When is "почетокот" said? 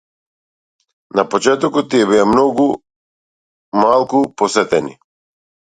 1.33-1.91